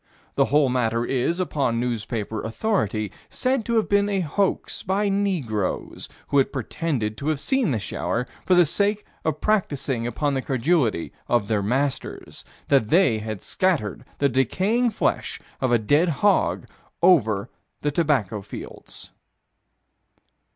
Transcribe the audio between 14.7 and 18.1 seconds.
flesh of a dead hog over the